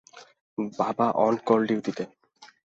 [0.77, 2.03] বাবা অন-কল ডিউটিতে।